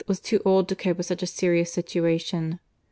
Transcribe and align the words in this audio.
was 0.07 0.19
too 0.19 0.41
old 0.43 0.67
to 0.67 0.75
cope 0.75 0.97
with 0.97 1.05
such 1.05 1.21
a 1.21 1.27
serious 1.27 1.71
situation. 1.71 2.59